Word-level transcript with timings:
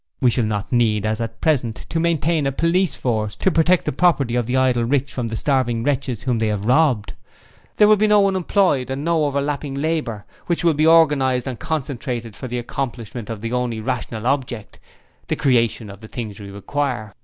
We 0.19 0.31
shall 0.31 0.45
not 0.45 0.71
need 0.71 1.05
as 1.05 1.21
at 1.21 1.41
present, 1.41 1.85
to 1.89 1.99
maintain 1.99 2.47
a 2.47 2.51
police 2.51 2.95
force 2.95 3.35
to 3.35 3.51
protect 3.51 3.85
the 3.85 3.91
property 3.91 4.33
of 4.35 4.47
the 4.47 4.57
idle 4.57 4.83
rich 4.83 5.13
from 5.13 5.27
the 5.27 5.35
starving 5.35 5.83
wretches 5.83 6.23
whom 6.23 6.39
they 6.39 6.47
have 6.47 6.65
robbed. 6.65 7.13
There 7.77 7.87
will 7.87 7.97
be 7.97 8.07
no 8.07 8.27
unemployed 8.27 8.89
and 8.89 9.05
no 9.05 9.25
overlapping 9.25 9.77
of 9.77 9.83
labour, 9.83 10.25
which 10.47 10.63
will 10.63 10.73
be 10.73 10.87
organized 10.87 11.45
and 11.45 11.59
concentrated 11.59 12.35
for 12.35 12.47
the 12.47 12.57
accomplishment 12.57 13.29
of 13.29 13.41
the 13.41 13.51
only 13.51 13.79
rational 13.79 14.25
object 14.25 14.79
the 15.27 15.35
creation 15.35 15.91
of 15.91 15.99
the 16.01 16.07
things 16.07 16.39
we 16.39 16.49
require... 16.49 17.13